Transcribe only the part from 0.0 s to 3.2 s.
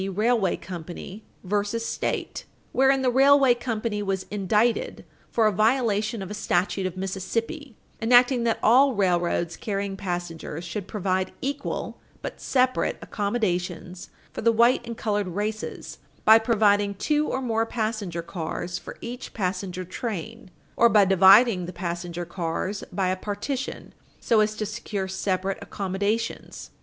Railway v. Mississippi, 133 U. S. 587, wherein the